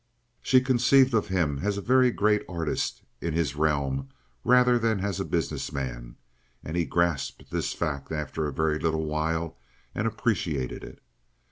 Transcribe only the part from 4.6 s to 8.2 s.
than as a business man, and he grasped this fact